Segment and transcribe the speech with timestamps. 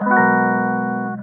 [0.00, 1.18] は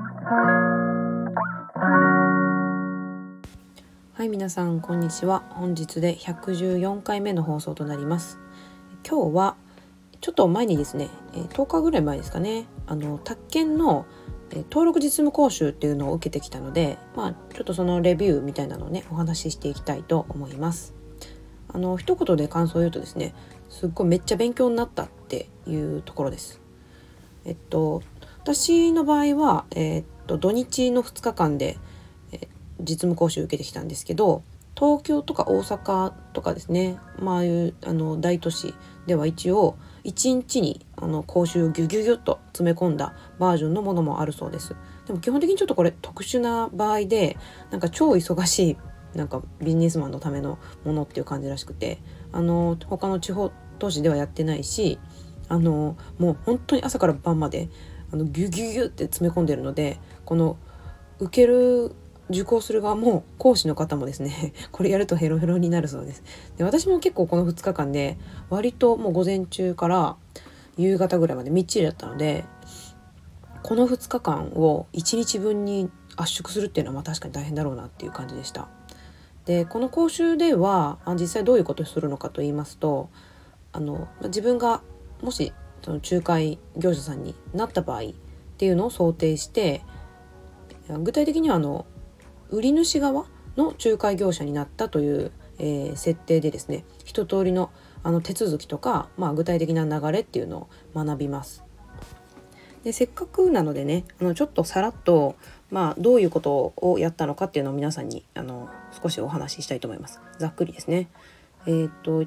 [4.20, 5.44] い皆さんこんにちは。
[5.52, 8.38] 本日で114回目の放送となります。
[9.10, 9.56] 今日は
[10.20, 11.10] ちょっと前にですね
[11.54, 12.66] 10日ぐらい前ですかね。
[12.86, 14.06] あの宅建の
[14.52, 20.94] 登録実務講習っていうのを受けてきたのでまあちょっとそのレビューみたいなのをねお話ししていきたいと思います。
[21.70, 23.34] あの一言で感想を言うとですね
[23.70, 26.60] すっごいめっちゃ勉強になったっていうところです。
[27.46, 28.02] えっと
[28.46, 31.80] 私の場合は、えっと土日の2日間で
[32.80, 34.44] 実務講習受けてきたんですけど
[34.78, 38.76] 東京とか大阪とかですね、まあ、いうあの大都市
[39.08, 44.76] では一応1日にあの講習をギュギュギュッと詰め込んだバージョンのものもあるそうです。
[45.08, 47.38] でも基本的にちょっとこれ特殊な場合で
[47.72, 48.78] なんか超忙しい
[49.18, 52.00] なんかビジネスマンのためのものっていう感じらしくて
[52.32, 55.00] あの他の地方都市ではやってないし
[55.48, 57.70] あのもう本当に朝から晩まで
[58.12, 60.58] あのギュギュギュって詰め込んでるのでこの
[61.20, 61.96] 受ける
[62.30, 66.24] 受講する側も講師の方もですね これやるとヘロヘロになるそうです。
[66.58, 68.18] で私も結構この2日間で
[68.50, 70.16] 割ともう午前中から
[70.78, 72.46] 夕方ぐらいまでみっちりだったので
[73.64, 78.68] この2日間を1日分に圧縮するっていうのはまあ確かに大変だろうなっていう感じでした。
[79.46, 83.10] でこの講習では実際どういうことをするのかと言いますと
[83.72, 84.82] あの自分が
[85.22, 85.54] もし
[85.86, 88.04] その仲介業者さんになった場合っ
[88.58, 89.84] ていうのを想定して
[91.04, 91.86] 具体的にはあの
[92.50, 97.70] 売り主側の仲介業者になったという、えー、設定でですね一通りの
[98.02, 101.64] あの手続きとか、まあ、具体的な流れっていうのを学びます。
[102.84, 105.36] でせっかくなのでねあのちょっとさらっと、
[105.72, 108.70] まあ、どういうことをやったのかっていうのを皆さんにあの
[109.04, 110.20] 少しお話ししたいと思います。
[110.40, 111.10] ざっくりですね。
[111.68, 112.26] えー、っと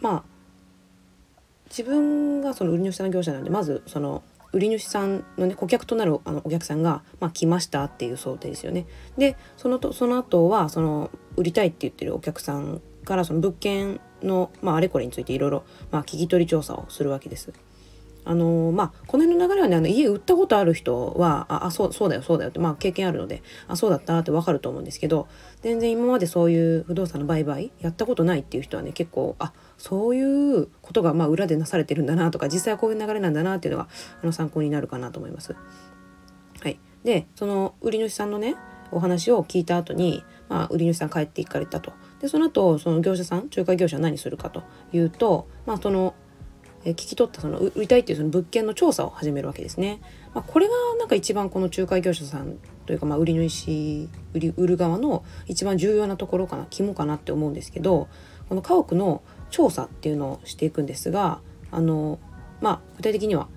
[0.00, 0.39] まあ
[1.70, 8.86] 自分がその売り主さんの業者なんでまずその売り主さんのね顧客となるあのお客さんが、まあ、来ましたっていう想定ですよね。
[9.16, 17.52] でそのとその後はその売りたいって言ってるお客さんからその物件の、まあ、あれこれについていろいろ聞き取り調査をするわけです。
[18.24, 25.28] あのまあこの辺の流れはねあの家売ったことある人はああそうそうだよそうだよってまあ経験あるのであそうだったってわかると思うんですけど
[25.62, 33.88] 全然今までそういう不動産の売買やったことないっていう人はね結構あそういうことがまあ裏でなされてるんだなとか実際はこういう流れなんだなっていうのが
[34.22, 35.56] あの参考になるかなと思います。
[36.60, 38.56] はい、でその売り主さんのね
[38.92, 41.92] お話を聞いた後に、まあ、売り主さん帰っていかれたと。
[42.20, 46.14] でその後その業者さん仲介業者は何するかというと、まあ、その
[46.84, 50.00] え聞き取ったその売りたいっていうその物件の調査を始めるわけですね。
[50.34, 58.08] まあ、これがなんか一番この仲介業者さんというかまあ売り主売り売る側の一番重要なところかな肝かなって思うんですけど
[58.48, 61.40] この家屋の調査っていうのをしていくんですが
[61.70, 62.18] あの、
[62.60, 63.48] まあ、具体的には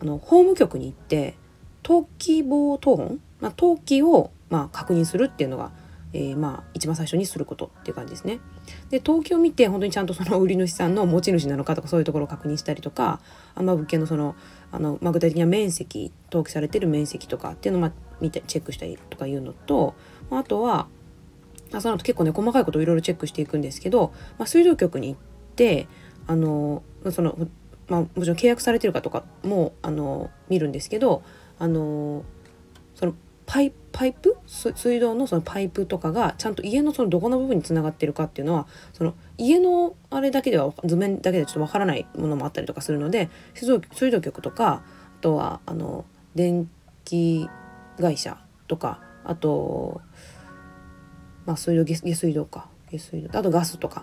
[0.00, 1.36] あの法務局に行って
[1.84, 5.72] 登記簿謄本、まあ、登記をまあ確認するっていうのが、
[6.14, 8.40] えー、まあ一番最初にすることっていう感じですね。
[8.90, 13.20] で登記を見て本当にちゃんとその売り主さんの持ち主なのかとかそういうところを確認したりとか
[13.54, 14.34] あ、まあ、物件のその
[14.70, 19.94] あの、まあ、具体的な面積登記されてる面積とかっていうのを、まあ、見てチェックしたりとかいうのと、
[20.30, 20.86] まあ、あとは
[21.72, 25.20] あその後結構ね細かいことをいろいろチェックしていくんですけど、まあ、水道局に行っ
[25.56, 25.88] て
[26.26, 27.36] あのその、
[27.88, 31.22] まあ、もちろん契約されてるかとかもあの見るんですけど
[31.58, 32.24] あの
[32.94, 33.14] その
[33.52, 34.38] パイパイプ？
[34.46, 44.82] 水道のそのパイプとかがちゃんと家のそのどこの部分につながってるかっていうのはその家のあれだけでは図面だけでちょっとわからないものもあったりとかするので水道水道局とかあ
[45.20, 46.66] とはあの電
[47.04, 47.46] 気
[48.00, 50.00] 会社とかあと
[51.44, 52.70] まあ水道下水道か。
[52.90, 53.38] 下水道。
[53.38, 54.02] あとガスとか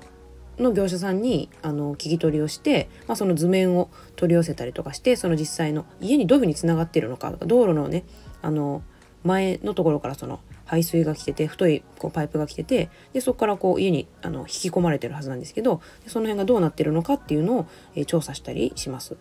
[0.60, 8.04] の業者さんにあの聞き取りをして、まあ、その図面を取り寄せたりとかしてその実際の家にどういうふうにつながってるのかとか道路のね
[8.44, 8.84] あの
[9.24, 19.18] 前のところからその排水が来てて太いこうパイプが来ててでそこからこう家にあの引き込まれてるはずなんですけどその辺がどうなってるのかっていうのを、えー、調査したりします。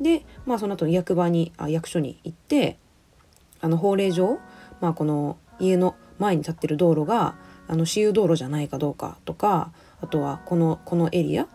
[0.00, 2.78] でまあその後役場にあ役所に行って
[3.60, 4.38] あの法令上、
[4.80, 7.36] まあ、この家の前に立ってる道路が
[7.68, 11.46] あの私有道路じゃないかどうかとかあとはこのこのエリア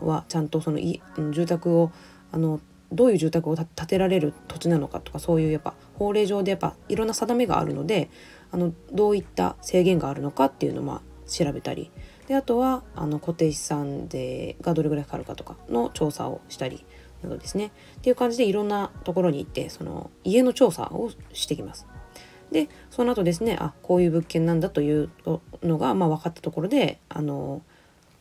[0.00, 1.90] はちゃんとその住宅を
[2.30, 2.60] あの
[2.92, 8.10] どういう住宅を建てられる土地なのかとかそういうやっぱ法令上でやっぱいろんな定めがあるので
[8.50, 11.90] あのどういった制限があるのかっていうのをまあ調べたり
[12.26, 16.84] であとはあの固定資産税がどれぐらいかかるかとかの調査をしたり
[17.22, 21.86] などですねっていう感じでいろんなところに行ってその家の調査をしてきます。
[22.50, 25.10] でその後ですねあこういう物件なんだという
[25.62, 27.62] のが、まあ、分かったところであの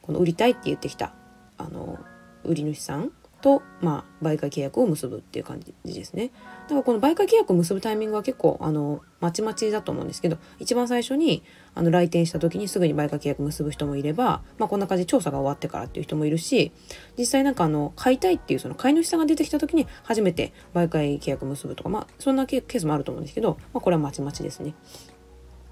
[0.02, 1.14] この売りたいって言ってきた
[1.58, 1.98] あの
[2.44, 6.32] 売り主さんと、まあ、媒介契約を結ぶっていう感じですね。
[6.64, 11.44] だからこの媒介契約を結ぶタイミングは結構あのまちまちだと思うんですけど一番最初に
[11.76, 16.72] あの来店した時にすぐに媒介契約結ぶ人もいれば、まあ、こんな感じで調査が終わってからっていう人もいるし
[17.18, 24.74] 実際なんかあの買いたいっていうその買い主さんが出てきた時に初めて媒介契約結ぶとか、まあ、そんなケースもあると思うんですけど、まあ、これはまちまちですね。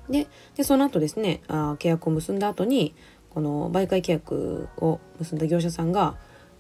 [0.09, 2.93] ででその後ですねあ契約を結んだ後に
[3.31, 6.15] この媒介契約を結んだ業者さんが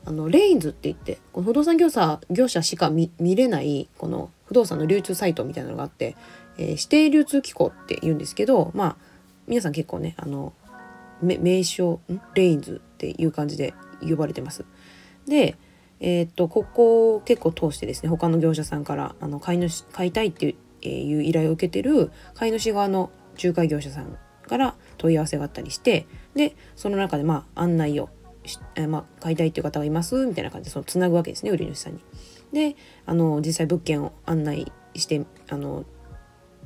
[0.05, 6.15] あのレインズって言ってこの不動産業者業者しか見れないこの不動産の流通サイトみたいなのがあって、
[6.57, 8.95] えー、指定流通機構って言うんですけどまあ
[9.47, 10.53] 皆さん結構ねあの
[11.21, 11.99] 名称
[12.35, 14.65] レインズっていう感じで呼ばれてます。
[15.27, 15.57] で
[15.99, 23.11] えー、っとここを結構通してですね他の業者さんからあの買い主買いたいっていう,、えいう依頼を受けてる買い主側の
[23.41, 24.17] 仲介業者さん
[24.47, 26.05] から問い合わせがあったりして
[26.35, 28.09] でその中でまあ案内を
[28.75, 31.99] えまあ、買いたいっていう方がいますみたいな感じでそのつなぐわけですね売り主さんに。
[32.53, 32.75] で
[33.05, 35.85] あの実際物件を案内してあの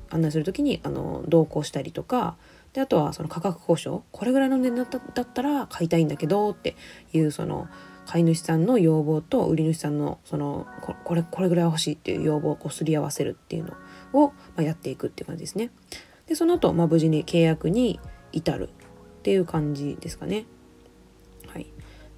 [0.10, 2.38] 案内する時にあの同行したりとか
[2.74, 6.76] であとはその価格交渉これぐらいの値段だったら買いたいんだけどって
[7.14, 7.68] いうその
[8.06, 10.68] 買い主さんの要望と売り主さんのその
[11.04, 13.74] これこれぐらい欲しいっていう要望をこうすり合わせるっていうの
[14.14, 15.72] を、まあ、やっていくっていう感じですね。
[16.26, 18.00] でその後、まあ無事に契約に
[18.32, 20.46] 至るっていう感じですかね。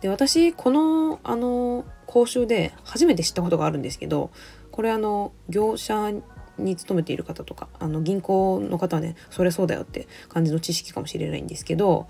[0.02, 4.32] で私このあの講習で初めて知ったことがあるんですけど
[4.72, 6.12] これあの業者
[6.58, 12.08] に勤めている方とかあの銀行の方はねそれそうだよって感じの知識かもしれないんですけど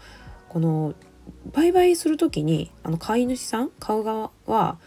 [0.49, 0.93] この
[1.51, 4.79] 売買する時にあの買い主さん買う側は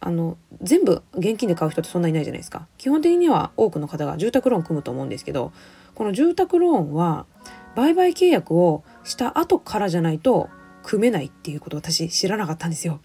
[0.00, 2.68] あの全部現金で買う人ってそんなにいないじゃないですか。
[2.78, 5.52] 基本的には多くの方が住宅ローン組むと思うんですけど
[5.94, 7.26] この住宅ローンは
[7.74, 10.48] 売買契約をした後からじゃないと
[10.88, 13.00] 組めないっていうことを私知らなかったんですよ。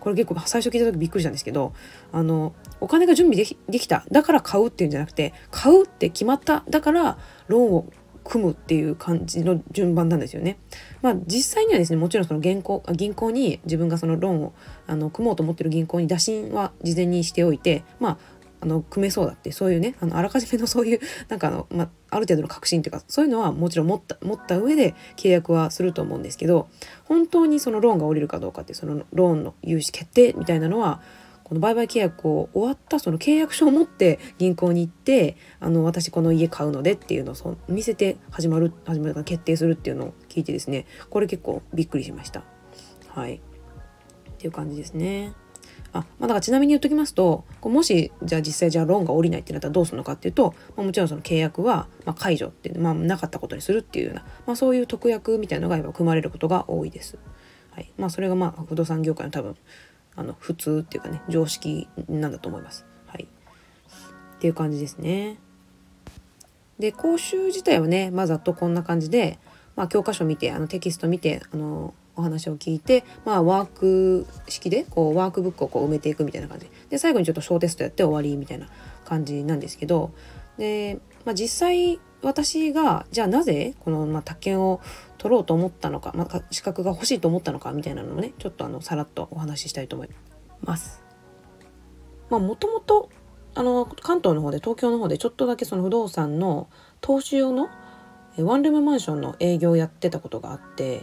[0.00, 1.72] これ結構最初聞いた時びっくりしたんですけど
[2.10, 7.86] あのお金が準備できできただから買うっていうんじゃなくて買うって決まっただからローンを
[8.24, 10.58] 組むっていう感じの順番なんですよね。
[11.00, 14.52] まあ実際にはですねもちろんその銀行銀行に自分がそのローンを
[14.88, 18.18] あの組もうと思ってる銀行に打診は事前にしておいてまあ
[18.62, 26.68] あの組めそうだってそういうねあのあらかじめの そういうなんかあの、まあ、る程度の確信というかそういうのはもちろん持った持った上で契約はすると思うんですけど
[27.04, 31.00] 本当にそのローンが下りるかどうかってそのローンの融資決定みたいなのは
[31.42, 42.44] この売買契約を終わったその契約書を持って銀行に行ってあの私この家買うのでっていうのをそ見せて始まる始まるか決定するっていうのを聞いてですねこれ結構びっくりしました。
[43.08, 43.40] はいっ
[44.38, 45.34] ていう感じですね。
[45.92, 57.18] あ、まあ、だからちなみに言っときますともしじゃあ実際じゃあローンが下りないってなったらどうするのかっていうと、まあ、もちろんその契約はま解除って、まあ、なかったことにするっていうような、まあ、そういう特約みたいなのが今組まれることが多いです。
[57.70, 59.56] はいまあ、それがまあ不動産業界の多分
[60.14, 62.84] あの普通っていうかね常識なんだと思います。
[63.06, 65.38] はい、っていう感じですね。
[66.78, 69.38] で講習自体はねまざっとこんな感じで、
[69.76, 78.68] まあ、教科書見てあのテキスト見てあのお話を聞いて、まあ、ワーク式でこうワークブックをこう埋めていくみたいな感じで最後にちょっと小テストやって終わりみたいな
[79.04, 80.12] 感じなんですけど
[80.58, 84.80] で、まあ、実際私がじゃあなぜこの、まあ、宅建を
[85.18, 90.08] 取ろうと思ったのか、まあ、資格が欲しいと思ったのかみたいなのをねちょっとあのさらっとお話ししたいと思い
[90.62, 91.02] ます。
[92.30, 93.10] まあ、もともと
[93.54, 96.68] あの関東の方で東京の方でちょっとだけその不動産の
[97.00, 97.68] 投資用の
[98.38, 101.02] ワンルームマンションの営業をやってたことがあって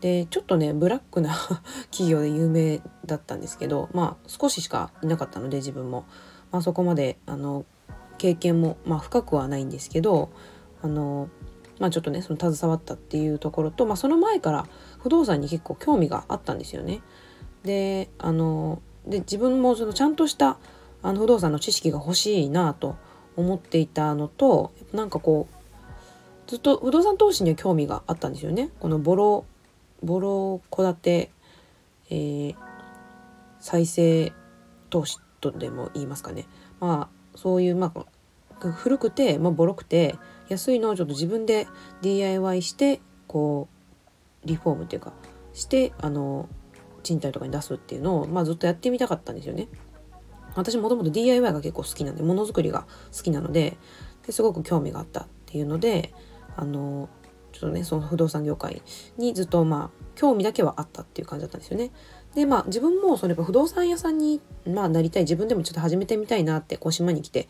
[0.00, 1.34] でちょっとねブラックな
[1.90, 6.04] 企業で有名だったんですけどまあ少ししかいなかったので自分も、
[6.50, 7.64] まあ、そこまであの
[8.18, 10.30] 経験も、まあ、深くはないんですけど
[10.82, 11.28] あの、
[11.78, 14.66] まあ、ちょっとねその携わったっていうところと、まあ、その前から
[14.98, 17.02] 不動産に結構興味があったんですよね。
[17.64, 20.58] であので自分もそのちゃんとした
[21.02, 22.96] あの不動産の知識が欲しいなと
[23.36, 28.70] 思っていたのとなんかこうずっと不動産投資には興味があったんですよね。
[28.80, 29.44] このボロ
[30.06, 31.30] ボロ戸建て、
[32.10, 32.54] えー、
[33.60, 34.32] 再生
[34.88, 36.46] 投資とでも言いますかね
[36.80, 38.06] まあそういうまあ
[38.72, 40.16] 古くて、まあ、ボロくて
[40.48, 41.66] 安いのをちょっと自分で
[42.02, 43.68] DIY してこ
[44.44, 45.12] うリフォームっていうか
[45.52, 46.48] してあの
[47.02, 49.68] 賃貸とかに出すっていうのを、まあ、ずっとやってみたかったんですよね。
[50.54, 53.76] 私もともと DIY が結構好きなんでものづくりが好きなので
[54.26, 56.14] ですごく興味があったっていうので
[56.56, 57.10] あの
[57.58, 58.82] ちょっとねその不動産業界
[59.16, 61.90] にずっとまあ興味だけはあったっていう感じだったんですよね。
[62.34, 67.48] でまあ自分もそれ不動産屋さんに、まあ、なりたい自分でもちょっと始めてみたいなってこう島に来て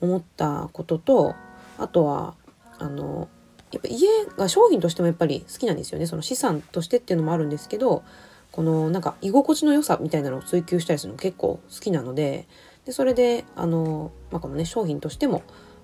[0.00, 1.34] 思ったことと
[1.76, 2.36] あとは
[2.78, 3.28] あの
[3.72, 8.04] やっぱ家が商品としてもやっぱり好きなんですよねその資産としてっていうのもあるんですけど
[8.52, 12.46] このなんか居心地の良さみたいなのを追求したりするの結構好きなので
[12.86, 15.42] でそれであの、まあ、このね商品としても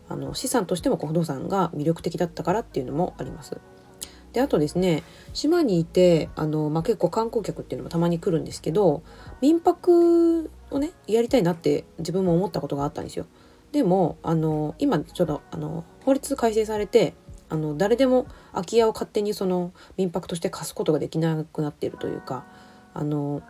[0.08, 3.58] あの資産としても不動産が魅力的だったからっていうのもあります。
[4.32, 9.04] であとですね島にいてあの、まあ、結構観光客っていうのもたまに来るんですけど
[9.40, 13.26] 民泊をねやりたいなって自分も思ったことがあったんですよ。
[13.70, 17.14] でもあの今ちょっとあの法律改正されて
[17.48, 22.44] あの誰でも空き家を勝手にその民泊として貸すことができなくなっているというか
[22.92, 23.42] あの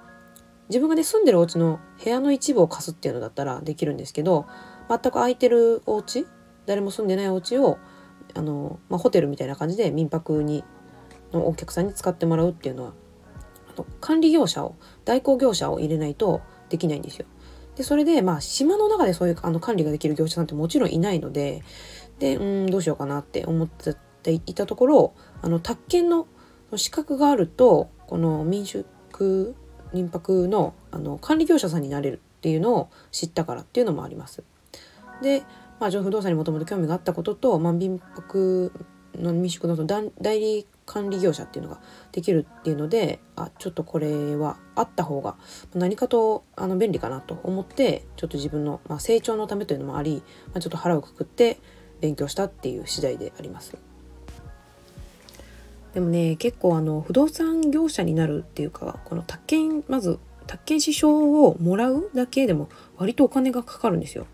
[0.69, 4.47] 自分がね住んでるお家の部屋の一部を貸すっていうのだったらできるんですけど
[4.89, 6.27] 全く空いてるお家
[6.67, 7.79] 誰も住んでないお家を
[8.35, 10.65] あの、まあ、ホテルみたいな感じで民泊に
[11.33, 12.93] のお客さんに使ってもらうっていうのは
[13.69, 17.27] あの管理業者を代行業者を入れないとできないんですよ。
[17.77, 21.63] でそれでまあ島の中でそういうあの管理ができる業者さんってもちろんいないので
[22.21, 26.29] でうんどうしようかなって思っていたところあの宅建の
[26.77, 29.57] 資格があるとこの民宿
[29.93, 34.45] 民泊のあの管理業者さんになれるっていうのを知ったからっていうのもあります。
[35.23, 35.43] で、
[35.81, 38.73] まあ、不動産にもともと興味があったことと、まあ、民泊
[39.17, 41.81] の民宿の代理管理業者っていうのが
[42.13, 45.37] できるっていうのであちょっとこれはあった方が
[45.75, 51.59] 何かとあの便利かなと思ってちょっと自分の、まあ、成長のためというのもあり、まあ、ちょっと腹をくくって
[52.01, 53.77] 勉強したっていう次第であります。
[55.95, 64.27] でもね結構あの不動産業者になるっていうかこの宅建まず宅建支証をもらうだけでも割とお金がかかるんですよ。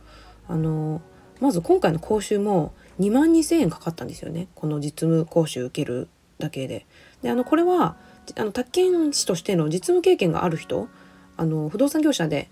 [0.48, 1.02] あの
[1.40, 6.86] まず今回の講習も2万2千円かかったんですよねこの実務講習受けるだけで。
[7.22, 7.96] であのこれは
[8.36, 10.88] あの宅建士としての実務経験がある人
[11.36, 12.50] あの不動産業者で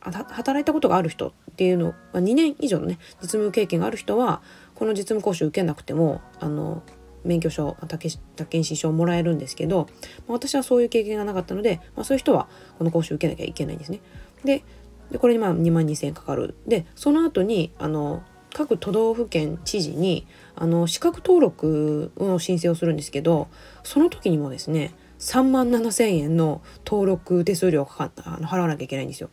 [0.00, 4.42] 働いたことがある人っていうの、2年以上のね実務経験がある人は
[4.74, 6.82] この実務講習受けなくてもあの
[7.24, 8.08] 免許証宅
[8.48, 9.86] 建士証をもらえるんですけど、
[10.26, 12.48] まあ、私はそういう経験がなかったので、まあ、そういう人は
[12.78, 14.00] この講習受けなきゃいけないんですね。
[14.44, 14.64] で
[15.12, 16.56] でこれにまあ2万2千円かかる。
[16.66, 18.22] でその後にあの
[18.54, 20.26] 各都道府県知事に
[20.56, 23.48] あの資格登録の申請をするんですけど
[23.82, 29.30] その時にもですね3万7千円の登録手数料かかったあの払わなきゃいけないんですよ。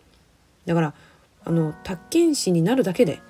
[0.65, 0.93] だから
[1.45, 3.21] あの宅建士になるだけで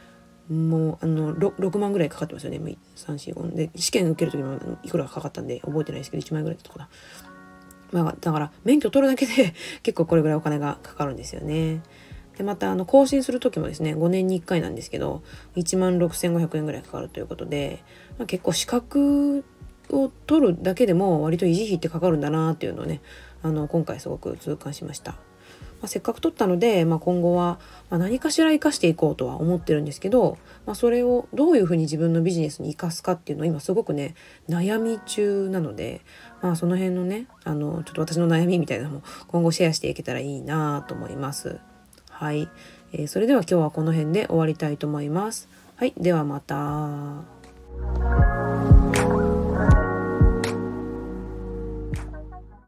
[0.49, 2.59] もうあの 6, 6万ぐらいかかってますよね
[2.95, 6.89] 345で試験受ける時もいくらかかったんで覚えてないですけど1万円ぐらいとかだ。
[7.91, 11.81] まあ、だから免許取るだけで結構これぐらいお金がかかるんですよね。
[12.39, 15.23] でまたあの更新する時もですね5年に1回なんですけど
[15.57, 17.83] 1万6500円ぐらいかかるということで、
[18.17, 19.43] まあ、結構資格
[19.89, 23.01] を取るだけでも割と維持費ってかかるんだなっていうのをね
[23.43, 25.11] あの今回すごく痛感しました。
[25.11, 34.15] まあ、せっかく取ったので、まあ、今後は何かしら生かしていこうとは思ってるんですけど、まあ、それをどういうふうに自分のビジネスに生かすかっていうのを今すごくね
[34.49, 36.01] 悩み中なので、
[36.41, 41.59] まあ、その辺のねあのちょっと私の悩みみたいなのも今後シェアしていけたらいいなと思います。
[42.19, 42.49] はい、
[42.91, 45.47] えー、それでは今日はこの辺で終わりたいと思います。
[45.77, 48.48] はい、ではまた。